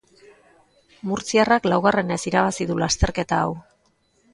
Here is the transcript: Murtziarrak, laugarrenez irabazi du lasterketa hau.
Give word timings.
Murtziarrak, 1.11 1.69
laugarrenez 1.75 2.21
irabazi 2.33 2.71
du 2.75 2.83
lasterketa 2.85 3.45
hau. 3.49 3.59